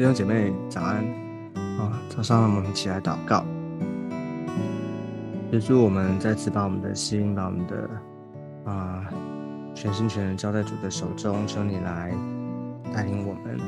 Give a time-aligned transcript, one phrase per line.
[0.00, 1.04] 弟兄姐妹早安
[1.78, 1.92] 啊！
[2.08, 3.44] 早上我们起来祷告，
[5.52, 7.90] 耶稣，我们再次把我们的心，把我们的
[8.64, 9.04] 啊
[9.74, 12.14] 全心全人交在主的手中，求你来
[12.94, 13.58] 带领我们。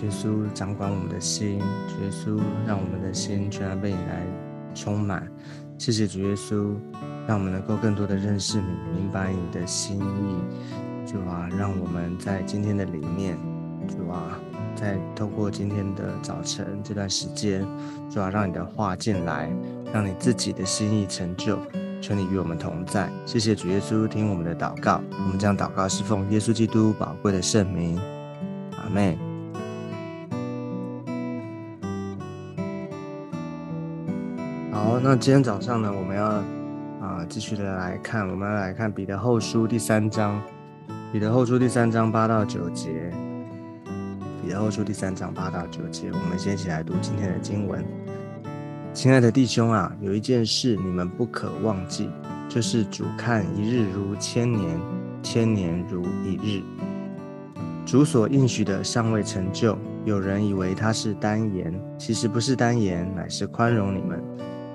[0.00, 4.24] 耶稣掌管我们的心，耶稣让我们的心全然被你来
[4.76, 5.28] 充满。
[5.76, 6.76] 谢谢主耶稣，
[7.26, 11.04] 让我们能够更多的认识你，明白你的心意。
[11.04, 13.36] 主啊，让我们在今天的里面，
[13.88, 14.38] 主啊。
[14.74, 17.66] 再透过今天的早晨这段时间，
[18.10, 19.50] 主要让你的话进来，
[19.92, 21.58] 让你自己的心意成就。
[22.00, 23.08] 求你与我们同在。
[23.24, 25.00] 谢谢主耶稣，听我们的祷告。
[25.10, 27.98] 我们将祷告是奉耶稣基督宝贵的圣名。
[28.76, 29.18] 阿妹。
[34.70, 36.26] 好，那今天早上呢，我们要
[37.00, 40.38] 啊继续的来看，我们要来看彼得后书第三章，
[41.10, 43.10] 彼得后书第三章八到九节。
[44.44, 47.82] 彼得后书第三章八到九节，我们先一起来读今天的经文。
[48.92, 52.10] 亲爱的弟兄啊，有一件事你们不可忘记，
[52.46, 54.78] 就是主看一日如千年，
[55.22, 56.62] 千年如一日。
[57.86, 64.22] 主所应许的尚未成就，有人以为他是单言，其实不是单言，乃是宽容你们，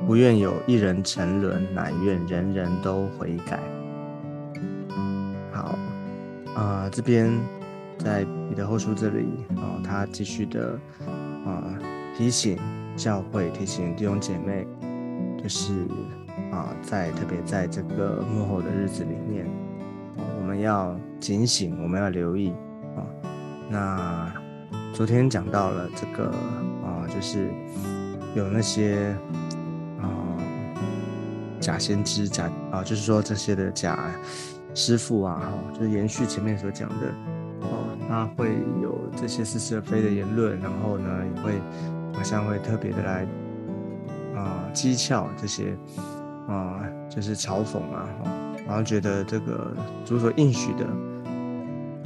[0.08, 3.60] 不愿有一人沉沦，乃愿人人都悔改。
[5.52, 5.78] 好，
[6.56, 7.32] 啊，这边。
[8.00, 10.80] 在彼得后书这里啊，他继续的
[11.46, 11.78] 啊
[12.18, 12.58] 提醒
[12.96, 14.66] 教会，提醒弟兄姐妹，
[15.38, 15.86] 就是
[16.52, 19.46] 啊，在特别在这个幕后的日子里面，
[20.40, 22.54] 我们要警醒，我们要留意
[22.96, 23.04] 啊。
[23.70, 24.34] 那
[24.94, 26.30] 昨天讲到了这个
[26.84, 27.52] 啊，就是
[28.34, 29.16] 有那些
[30.02, 30.08] 啊
[31.60, 34.00] 假先知、假啊，就是说这些的假
[34.74, 37.14] 师傅啊，哈，就是延续前面所讲的。
[38.10, 41.54] 他会有这些似是而非的言论，然后呢，也会
[42.12, 43.24] 好像会特别的来
[44.36, 45.78] 啊讥诮这些
[46.48, 48.10] 啊，就是嘲讽啊，
[48.66, 49.72] 然后觉得这个
[50.04, 50.86] 主所应许的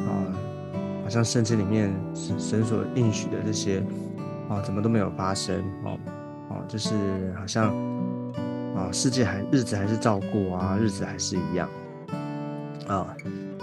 [0.04, 0.12] 啊，
[1.04, 1.90] 好像圣经里面
[2.38, 3.82] 神所应许的这些
[4.50, 5.98] 啊，怎么都没有发生哦
[6.50, 7.74] 哦，就是好像
[8.76, 11.70] 啊，世界还日子还是照过啊，日子还是一样
[12.90, 13.16] 啊，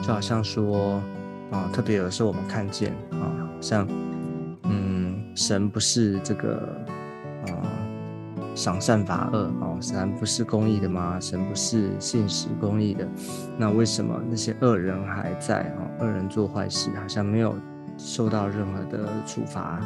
[0.03, 1.03] 就好像说。
[1.51, 3.27] 啊，特别有时候我们看见啊，
[3.61, 3.87] 像
[4.65, 6.57] 嗯，神不是这个
[7.47, 7.51] 啊
[8.55, 11.19] 赏善罚恶哦，神不是公义的吗？
[11.21, 13.09] 神不是信实公义的，
[13.59, 15.91] 那为什么那些恶人还在哦？
[16.01, 17.55] 恶人做坏事，好像没有
[17.99, 19.81] 受到任何的处罚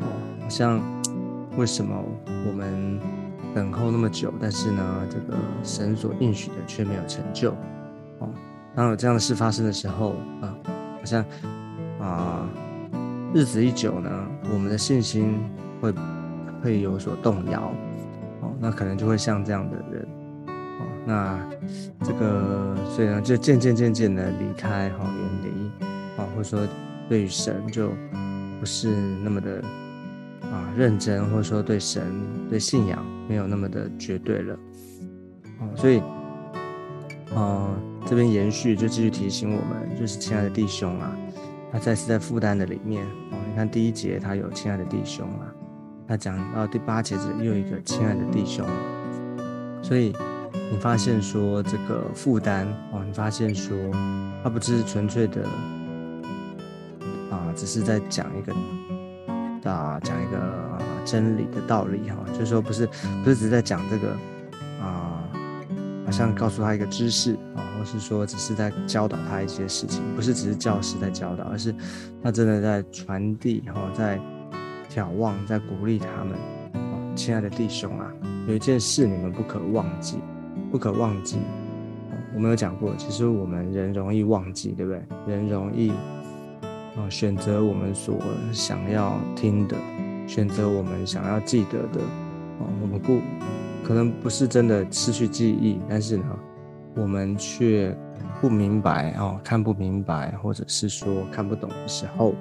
[0.00, 0.06] 哦？
[0.42, 0.80] 好像
[1.56, 1.94] 为什么
[2.46, 2.98] 我们
[3.54, 7.52] 等候那么久，但是呢，这个神所应许的却没有成就
[8.18, 8.28] 哦？
[8.74, 10.54] 当有这样的事发生的时候啊。
[11.08, 11.24] 像
[11.98, 12.46] 啊，
[13.32, 14.10] 日子一久呢，
[14.52, 15.40] 我们的信心
[15.80, 15.94] 会
[16.62, 17.72] 会有所动摇，
[18.42, 20.06] 哦，那可能就会像这样的人，
[20.46, 21.40] 哦，那
[22.04, 25.86] 这个所以呢，就渐渐渐渐的离开，哈，远离，
[26.20, 26.60] 啊，或者说
[27.08, 27.88] 对于神就
[28.60, 28.88] 不是
[29.24, 29.62] 那么的
[30.42, 32.02] 啊认真，或者说对神
[32.50, 34.58] 对信仰没有那么的绝对了，
[35.60, 36.02] 哦，所以，
[37.34, 37.70] 啊。
[38.08, 41.14] 这边延续就继续提醒我们，就是亲爱的弟兄啊，
[41.70, 43.36] 他再次在负担的里面哦。
[43.46, 45.44] 你看第一节他有亲爱的弟兄啊，
[46.06, 48.66] 他讲到第八节这里又一个亲爱的弟兄，
[49.82, 50.14] 所以
[50.72, 53.76] 你发现说这个负担哦，你发现说
[54.42, 55.42] 他不只是纯粹的
[57.30, 62.86] 啊，只是在讲一个啊讲一个真理的道理哈，就是说不是
[63.22, 64.16] 不是只是在讲这个
[64.80, 65.17] 啊，
[66.08, 67.60] 好像告诉他一个知识啊。
[67.78, 71.72] 或是说，只是在教导他一些事情，不是只是教师在教导，而是
[72.22, 74.18] 他真的在传递，哈，在
[74.88, 76.34] 眺望，在鼓励他们。
[77.14, 78.10] 亲爱的弟兄啊，
[78.46, 80.16] 有一件事你们不可忘记，
[80.72, 81.36] 不可忘记。
[82.34, 85.02] 我们有讲过，其实我们人容易忘记，对不对？
[85.26, 85.90] 人容易
[86.96, 88.18] 啊，选择我们所
[88.50, 89.76] 想要听的，
[90.26, 92.00] 选择我们想要记得的。
[92.00, 93.20] 啊，我们不
[93.88, 96.24] 可能不是真的失去记忆，但是呢？
[96.94, 97.96] 我们却
[98.38, 102.32] 不明白哦，看不明白，或者是说看不懂的时候，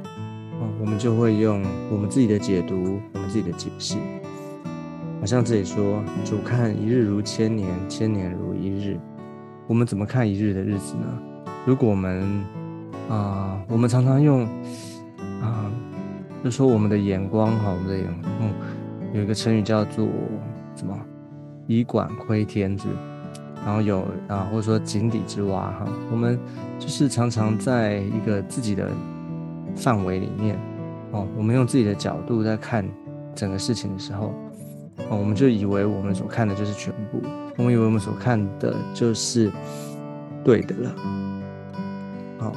[0.60, 3.96] 哦，我们就会用我们自己的解读，我们自己的解释。
[5.22, 9.00] 好像这里说，主看一日如千年，千年如一日。
[9.68, 11.06] 我们怎么看一日的日子呢？
[11.66, 12.44] 如果我们
[13.10, 14.44] 啊，我们常常用
[15.42, 15.72] 啊，
[16.44, 18.06] 就说我们的眼光哈，我们的眼，
[18.42, 18.54] 嗯，
[19.14, 20.06] 有一个成语叫做
[20.76, 20.94] 什么？
[21.68, 22.88] 以管窥天，是。
[23.66, 26.40] 然后有啊，或者说井底之蛙哈，我们
[26.80, 28.90] 就是常常在一个自己的
[29.76, 30.58] 范围里面
[31.12, 32.88] 哦，我们用自己的角度在看
[33.36, 34.34] 整个事情的时候，
[35.10, 37.22] 哦，我们就以为我们所看的就是全部，
[37.58, 39.52] 我们以为我们所看的就是
[40.46, 40.96] 对的了。
[42.38, 42.54] 好，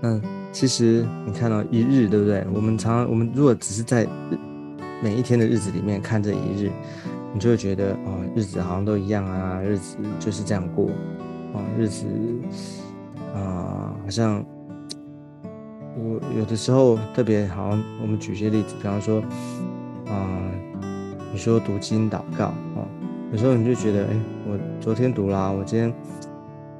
[0.00, 0.20] 那
[0.50, 2.44] 其实你看到一日，对不对？
[2.52, 4.08] 我们常常，我们如果只是在
[5.00, 6.72] 每一天的日子里面看这一日，
[7.32, 10.86] 你就会觉得哦，日子好像都一样啊，日子就是这样过，
[11.52, 12.06] 哦，日子
[13.34, 14.44] 啊，好像。
[16.00, 19.20] 我有的时候特别好，我们举些例子，比方说，
[20.06, 20.40] 啊，
[21.32, 22.86] 你说读经祷告哦，
[23.32, 24.16] 有时候你就觉得，哎，
[24.46, 25.92] 我昨天读啦，我今天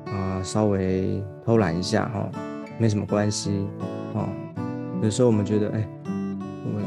[0.06, 2.30] 啊稍微偷懒一下哈，
[2.78, 3.66] 没什么关系
[4.14, 4.28] 哦。
[5.02, 6.80] 有时候我们觉得，哎，我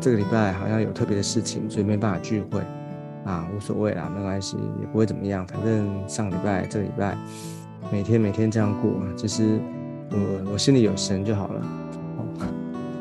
[0.00, 2.60] 这个礼拜好像有特别的事情，所以没办法聚会
[3.24, 7.16] 啊，无所谓啦，没关系，也不会怎么样，反正上个礼拜、这个礼拜
[7.90, 9.60] 每天每天这样过，其实。
[10.08, 11.60] 我我心里有神就好了。
[12.16, 12.46] 哦，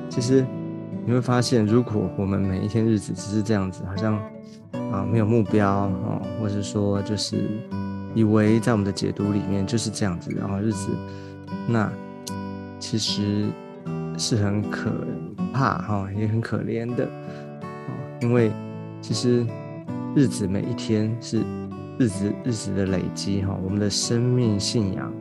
[0.10, 0.44] 其实
[1.06, 4.16] 你会发现，如果我们每一天日子只是这样子，好像
[4.92, 7.48] 啊没有目标哦，或者说就是
[8.16, 10.90] 以为在我们的解读里面就是这样子，然后日子
[11.68, 11.88] 那
[12.80, 13.50] 其实
[14.18, 14.90] 是很可
[15.56, 18.52] 怕哈，也很可怜的哦，因为
[19.00, 19.46] 其实
[20.13, 21.42] 日子每一天是
[21.98, 25.13] 日子日子的累积哈，我们的生命信仰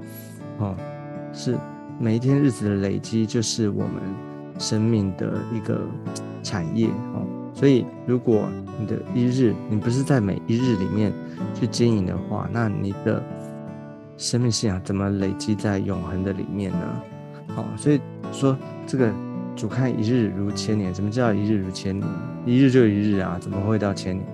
[0.59, 0.75] 哦
[1.33, 1.57] 是。
[1.97, 4.03] 每一天日子的累积，就是我们
[4.59, 5.81] 生命的一个
[6.43, 7.25] 产业哦。
[7.55, 8.49] 所以，如果
[8.81, 11.13] 你的一日，你不是在每一日里面
[11.55, 13.23] 去经营的话，那你的
[14.17, 17.01] 生命信仰怎么累积在永恒的里面呢？
[17.55, 18.01] 好，所以
[18.33, 18.59] 说
[18.89, 19.13] 这个
[19.57, 22.09] 主看一日如千年，什么叫一日如千年？
[22.45, 24.27] 一日就一日啊，怎么会到千年？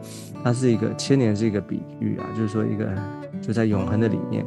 [0.43, 2.89] 它是一个千年是一个比喻啊，就是说一个
[3.41, 4.45] 就在永恒的里面，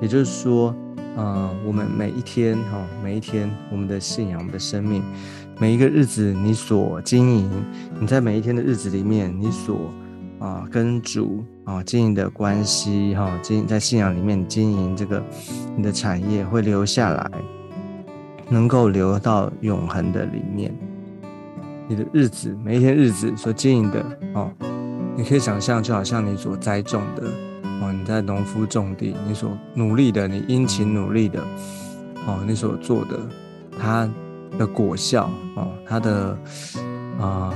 [0.00, 0.74] 也就是说。
[1.16, 5.02] 啊，我们每一天哈，每一天我们的信仰，我们的生命，
[5.58, 7.50] 每一个日子，你所经营，
[7.98, 9.92] 你在每一天的日子里面，你所
[10.38, 15.20] 啊跟主啊经营的关系哈，经营在信仰里面经营这个
[15.76, 17.30] 你的产业会留下来，
[18.50, 20.74] 能够留到永恒的里面。
[21.88, 24.04] 你的日子，每一天日子所经营的
[24.34, 24.50] 哦，
[25.16, 27.22] 你可以想象，就好像你所栽种的。
[27.82, 31.40] 哦，你在农夫种地，你所努力的，你殷勤努力的，
[32.26, 33.18] 哦，你所做的，
[33.78, 34.06] 它
[34.58, 36.38] 的果效，哦，它的
[37.18, 37.54] 啊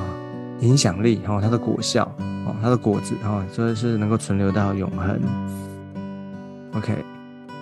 [0.61, 2.11] 影响力，哦，它的果效，
[2.47, 5.21] 哦，它的果子，哦，所以是能够存留到永恒。
[6.75, 7.05] OK，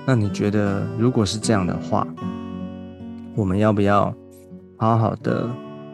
[0.06, 2.06] 那你觉得如果是这样的话，
[3.34, 4.14] 我们要不要
[4.76, 5.49] 好好的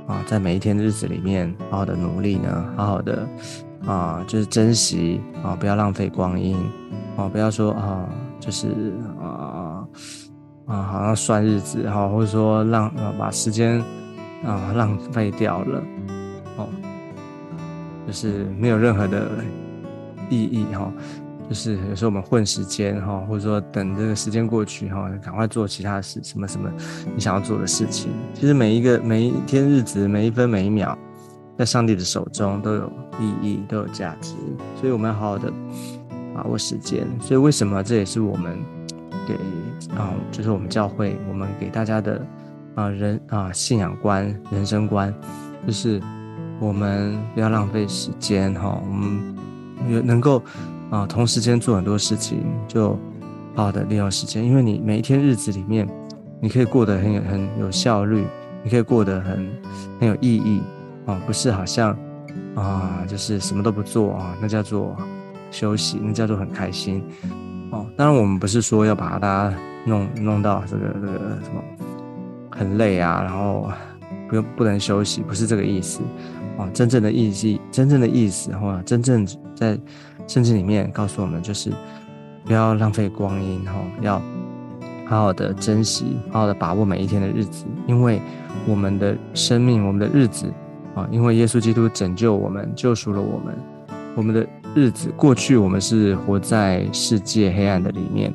[0.06, 2.64] 啊，在每一天的日子里面好好的努力呢？
[2.76, 3.26] 好好的。
[3.86, 6.56] 啊，就是珍惜啊，不要浪费光阴
[7.16, 8.08] 啊，不要说啊，
[8.40, 8.92] 就是
[9.22, 9.86] 啊
[10.66, 13.80] 啊，好像算日子哈，或者说让把时间
[14.44, 15.82] 啊浪费掉了
[16.56, 16.66] 哦，
[18.04, 19.28] 就是没有任何的
[20.28, 20.92] 意义哈，
[21.48, 26.70] 就是有时候我们混时间哈，或者说等这个时间过去哈，赶快做其他事，什么什么
[27.14, 30.96] 你想要做的事情，其实每一个每一天日子，每一分每一秒。
[31.56, 34.36] 在上帝的手中都有意义，都有价值，
[34.80, 35.52] 所以我们要好好的
[36.32, 37.04] 把握时间。
[37.20, 38.56] 所以为什么这也是我们
[39.26, 39.34] 给
[39.96, 42.24] 啊，就是我们教会我们给大家的
[42.76, 45.12] 啊人啊信仰观、人生观，
[45.66, 46.00] 就是
[46.60, 49.36] 我们不要浪费时间哈，我们
[49.90, 50.40] 有能够
[50.90, 52.90] 啊同时间做很多事情，就
[53.54, 55.88] 好好的利用时间，因为你每一天日子里面，
[56.40, 58.24] 你可以过得很有很有效率，
[58.62, 59.48] 你可以过得很
[60.00, 60.62] 很有意义。
[61.06, 61.96] 哦，不是，好像
[62.54, 64.94] 啊，就是什么都不做啊，那叫做
[65.50, 67.02] 休息，那叫做很开心。
[67.70, 71.62] 哦，当然我们不是说要把大家弄弄到这个这个什么
[72.50, 73.70] 很累啊，然后
[74.28, 76.00] 不用不能休息，不是这个意思。
[76.58, 79.78] 哦，真正的意义，真正的意思，哈，真正在
[80.26, 81.70] 圣经里面告诉我们，就是
[82.44, 84.20] 不要浪费光阴，哈，要
[85.06, 88.20] 好好的珍惜，好好的把握每一天的日子，因为
[88.66, 90.52] 我们的生命，我们的日子。
[90.96, 93.56] 啊，因为耶稣基督拯救我们，救赎了我们。
[94.16, 94.44] 我们的
[94.74, 98.34] 日子过去，我们是活在世界黑暗的里面。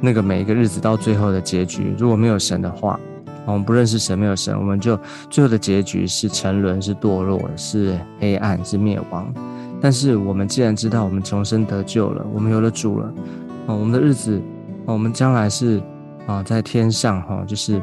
[0.00, 3.00] 那个每一个日子到最后的结局，如果没有神的话，
[3.46, 4.98] 我们不认识神，没有神，我们就
[5.30, 9.32] 最后的结局是沉沦，是堕落，是黑暗，是灭亡。
[9.80, 13.12] 但是我们既然知道我们重生得救了，我们有了主了，
[13.66, 14.40] 哦，我们的日子，
[14.86, 15.80] 啊，我们将来是
[16.26, 17.80] 啊，在天上哈，就是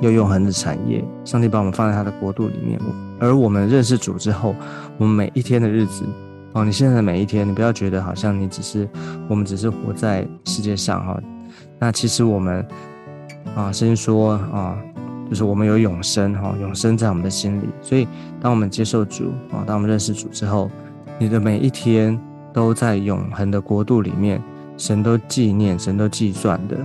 [0.00, 1.04] 有永恒的产业。
[1.24, 2.78] 上帝把我们放在他的国度里面。
[3.18, 4.54] 而我们认识主之后，
[4.96, 6.04] 我们每一天的日子，
[6.52, 8.88] 哦，你现在的每一天，你不要觉得好像你只是
[9.28, 11.20] 我们只是活在世界上哈，
[11.80, 12.64] 那其实我们
[13.56, 14.78] 啊，圣经说啊，
[15.28, 17.68] 就是我们有永生哈，永生在我们的心里。
[17.82, 18.06] 所以，
[18.40, 20.70] 当我们接受主啊，当我们认识主之后，
[21.18, 22.18] 你的每一天
[22.52, 24.40] 都在永恒的国度里面，
[24.76, 26.76] 神都纪念，神都计算的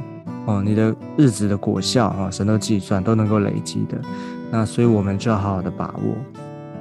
[0.46, 0.64] 哦。
[0.66, 4.02] 你的日子的果效啊，神都计算，都能够累积的。
[4.50, 6.16] 那所以，我们就要好好的把握。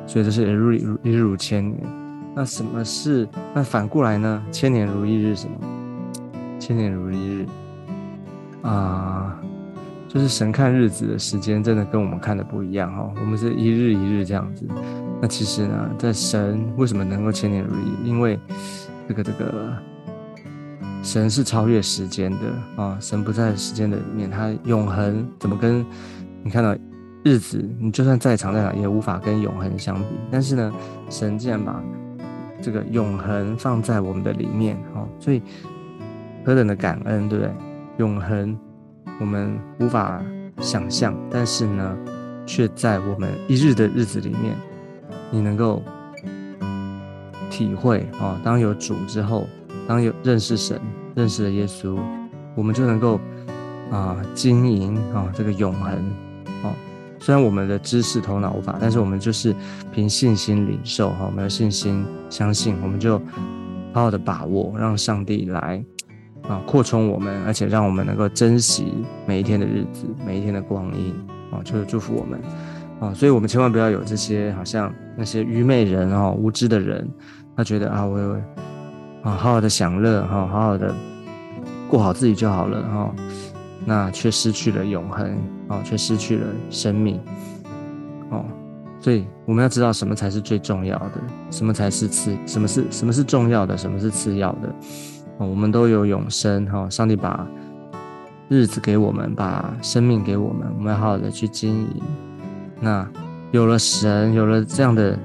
[0.07, 1.81] 所以，这是一日一日如千年。
[2.35, 3.29] 那什么是？
[3.53, 4.43] 那反过来呢？
[4.51, 5.55] 千年如一日，什么？
[6.59, 7.47] 千年如一日
[8.63, 9.39] 啊。
[10.13, 13.11] 就是神看日子的时间，真的跟我们看的不一样哈。
[13.19, 14.69] 我们是一日一日这样子，
[15.23, 18.09] 那其实呢，在神为什么能够千年如一？
[18.11, 18.39] 因为
[19.09, 19.73] 这个这个
[21.03, 22.39] 神是超越时间的
[22.77, 25.83] 啊，神不在时间的里面，他永恒怎么跟
[26.43, 26.77] 你看到
[27.25, 27.67] 日子？
[27.81, 30.05] 你就算再长再长，也无法跟永恒相比。
[30.31, 30.71] 但是呢，
[31.09, 31.83] 神竟然把
[32.61, 35.41] 这个永恒放在我们的里面哦，所以
[36.45, 37.51] 何等的感恩，对不对？
[37.97, 38.55] 永恒。
[39.21, 40.23] 我们无法
[40.61, 41.97] 想象，但是呢，
[42.47, 44.57] 却在我们一日的日子里面，
[45.31, 45.83] 你能够
[47.51, 48.41] 体会啊。
[48.43, 49.47] 当有主之后，
[49.87, 50.81] 当有认识神、
[51.15, 51.99] 认识了耶稣，
[52.57, 53.21] 我们就能够
[53.91, 55.93] 啊经营啊这个永恒
[56.63, 56.75] 啊。
[57.21, 59.55] 虽然我们的知识头脑无法，但是我们就是
[59.93, 63.19] 凭信心领受哈，我们有信心相信，我们就
[63.93, 65.85] 好好的把握，让上帝来。
[66.49, 71.15] 啊，扩充我们，而且让我们能够珍惜每一天的日子，每一天的光阴
[71.53, 72.41] 啊，就是祝福我们
[73.01, 77.09] 啊，所以我们千万不要有这些好像那些愚昧人哦，无知的人，
[77.57, 78.19] 他觉得啊，我
[79.23, 80.93] 啊好好的享乐哈，好好的
[81.89, 83.15] 过好自己就好了哈，
[83.85, 85.37] 那却失去了永恒
[85.69, 87.21] 啊，却失去了生命
[88.31, 88.45] 哦，
[89.01, 91.21] 所以我们要知道什么才是最重要的，
[91.51, 94.75] 什么才是次，什么是什么是重要的，什么是次要的。
[95.45, 97.47] 我们都有永生哈，上帝把
[98.49, 102.03] 日子给我们，把生命给我们，我们要好好的去经营。
[102.81, 103.09] 那
[103.51, 105.19] 有了神，有了这样的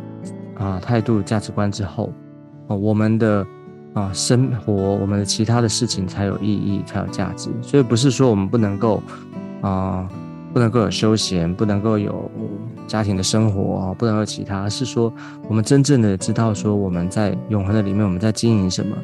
[0.57, 2.11] 啊态度、价值观之后，
[2.67, 3.45] 哦，我们的
[3.93, 7.49] 啊生活，我们的其他的事情才有意义，才有价值。
[7.61, 9.01] 所以不是说我们不能够
[9.61, 10.07] 啊，
[10.53, 12.29] 不能够有休闲，不能够有
[12.85, 15.11] 家庭的生活，不能够其他，是说
[15.49, 18.95] 我们真正的知道说我们在永恒的里面，我们在经营什么。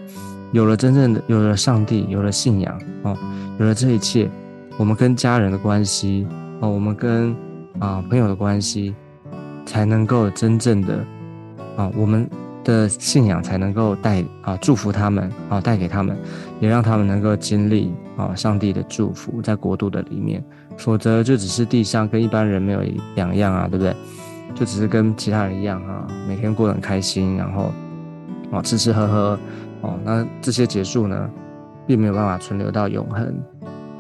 [0.53, 3.17] 有了真正的，有了上帝，有了信仰哦，
[3.59, 4.29] 有了这一切，
[4.77, 6.27] 我们跟家人的关系
[6.61, 7.35] 哦，我们跟
[7.79, 8.93] 啊朋友的关系，
[9.65, 11.03] 才能够真正的
[11.75, 12.29] 啊，我们
[12.63, 16.15] 的信仰才能够带啊祝福他们啊，带给他们，
[16.59, 20.43] 也让他们能够经历啊上帝的祝福在国度的里面，
[20.77, 22.83] 否则就只是地上跟一般人没有
[23.15, 23.95] 两样啊，对不对？
[24.53, 27.71] 就只是跟其他人一样啊，每天过得很开心，然后
[28.51, 29.39] 啊吃吃喝喝。
[29.83, 31.29] 哦，那这些结束呢，
[31.85, 33.35] 并没有办法存留到永恒。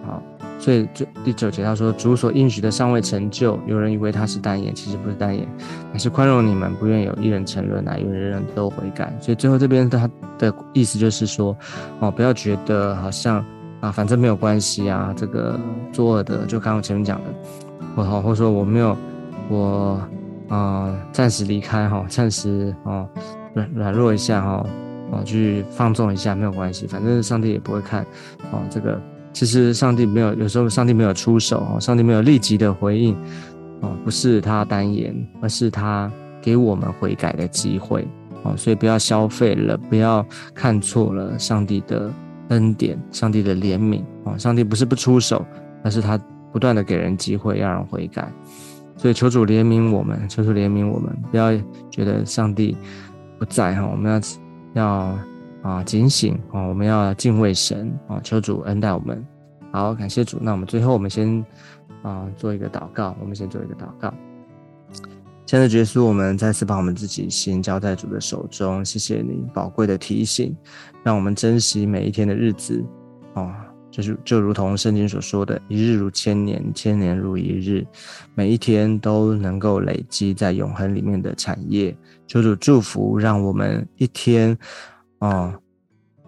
[0.05, 0.23] 好，
[0.57, 5.45] 所以这第九节他说：“主所应许的尚未成就，有人以为他是单言，其实不是单言，
[5.91, 11.55] 乃是宽容你们，不愿有一人沉沦，乃愿人人都悔改。”所以最后这边他的意思就是说，
[11.99, 13.43] 哦，不要觉得好像
[13.81, 15.59] 啊，反正没有关系啊，这个
[15.91, 17.25] 作恶的，就刚刚前面讲的，
[17.95, 18.97] 我好，或者说我没有，
[19.49, 20.01] 我
[20.47, 23.05] 啊，暂时离开哈，暂时哦
[23.53, 24.65] 软软弱一下哈。
[25.13, 28.03] 哦，去放纵一下没有关系，反正上帝也不会看。
[28.51, 28.99] 哦，这个
[29.31, 33.15] 其实上帝没有，有时候上帝没有出手，哦，上帝没有立即的回应，
[33.81, 38.07] 哦，不是他单言，而是他给我们悔改的机会。
[38.43, 42.11] 哦，所以不要消费了，不要看错了上帝的
[42.49, 44.01] 恩典，上帝的怜悯。
[44.25, 45.45] 哦，上帝不是不出手，
[45.83, 46.19] 而是他
[46.51, 48.31] 不断的给人机会，让人悔改。
[48.97, 51.51] 所以求主怜悯我们，求主怜悯我们，不要
[51.89, 52.75] 觉得上帝
[53.39, 54.19] 不在哈，我们要。
[54.73, 55.17] 要
[55.61, 56.61] 啊警醒啊！
[56.61, 58.19] 我们要敬畏神啊！
[58.23, 59.25] 求主恩待我们。
[59.71, 60.37] 好，感谢主。
[60.41, 61.43] 那我们最后，我们先
[62.01, 63.15] 啊做一个祷告。
[63.19, 64.13] 我们先做一个祷告。
[65.45, 68.83] 现在结束，我们再次把我们自己心交在主的手中。
[68.83, 70.55] 谢谢你宝贵的提醒，
[71.03, 72.83] 让我们珍惜每一天的日子
[73.33, 73.62] 啊！
[73.93, 77.85] 就是就如同圣经所说的“一日如千年，千年如一日”，
[78.33, 81.95] 每一天都能够累积在永恒里面的产业。
[82.25, 84.57] 求主祝福，让我们一天，
[85.19, 85.55] 啊，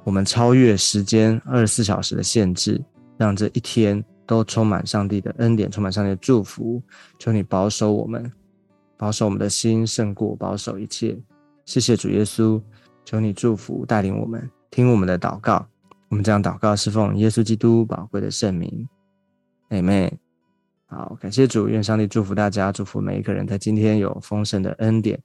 [0.03, 2.79] 我们超越时间二十四小时的限制，
[3.17, 6.79] 让这一天都充满上帝的恩典，充满上帝的祝福。
[7.17, 8.31] 求你保守我们，
[8.95, 11.17] 保守我们的心胜过保守一切。
[11.65, 12.61] 谢谢主耶稣，
[13.03, 15.67] 求你祝福带领我们，听我们的祷告。
[16.09, 18.87] 我们这样祷告，侍奉耶稣基督宝贵的圣名。
[19.69, 20.11] 阿门。
[20.87, 25.19] 好，感谢主，愿上帝祝福大家，祝福每一个人在今天有丰盛的恩典。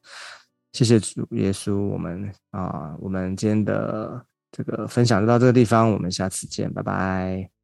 [0.72, 7.59] 谢谢主耶稣，我们啊，我们今天的这个分享就到这个地方，我们下次见，拜拜。